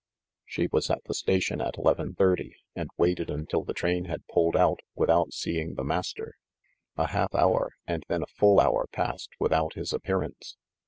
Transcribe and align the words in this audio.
She 0.47 0.67
was 0.71 0.89
at 0.89 1.03
the 1.03 1.13
station 1.13 1.61
at 1.61 1.77
eleven 1.77 2.15
thirty, 2.15 2.55
and 2.75 2.89
waited 2.97 3.29
until 3.29 3.63
the 3.63 3.75
train 3.75 4.05
had 4.05 4.25
pulled 4.25 4.57
out 4.57 4.79
without 4.95 5.31
seeing 5.31 5.75
the 5.75 5.83
Mas 5.83 6.11
ter. 6.11 6.33
A 6.97 7.05
half 7.09 7.35
hour 7.35 7.73
and 7.85 8.03
then 8.07 8.23
a 8.23 8.33
full 8.35 8.59
hour 8.59 8.87
passed 8.91 9.29
without 9.39 9.73
his 9.75 9.93
appearance. 9.93 10.57